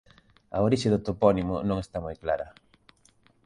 [0.55, 2.47] A orixe do topónimo non está moi clara.